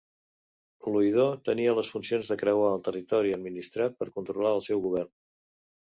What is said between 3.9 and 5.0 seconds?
per controlar el seu